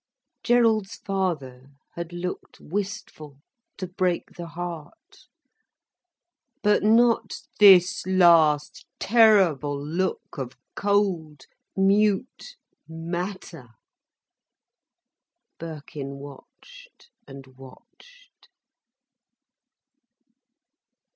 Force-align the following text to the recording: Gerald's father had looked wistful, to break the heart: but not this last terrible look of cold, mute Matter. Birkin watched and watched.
Gerald's 0.43 0.95
father 0.95 1.73
had 1.93 2.11
looked 2.11 2.59
wistful, 2.59 3.37
to 3.77 3.85
break 3.85 4.31
the 4.35 4.47
heart: 4.47 5.27
but 6.63 6.81
not 6.81 7.35
this 7.59 8.03
last 8.07 8.87
terrible 8.97 9.79
look 9.79 10.39
of 10.39 10.53
cold, 10.75 11.45
mute 11.77 12.55
Matter. 12.87 13.67
Birkin 15.59 16.15
watched 16.17 17.11
and 17.27 17.45
watched. 17.45 18.49